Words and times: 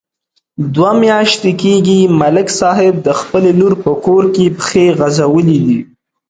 دوه 0.75 0.91
میاشتې 1.03 1.51
کېږي، 1.61 1.99
ملک 2.19 2.47
صاحب 2.59 2.95
د 3.05 3.09
خپلې 3.19 3.51
لور 3.59 3.73
په 3.83 3.91
کور 4.05 4.23
کې 4.35 4.45
پښې 4.57 4.85
غځولې 4.99 5.57
دي. 5.65 5.79